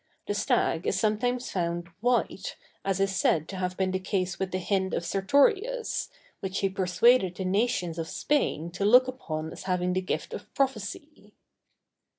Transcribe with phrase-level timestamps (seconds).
[0.25, 4.49] The stag is sometimes found white, as is said to have been the case with
[4.49, 9.65] the hind of Sertorius, which he persuaded the nations of Spain to look upon as
[9.65, 11.35] having the gift of prophecy.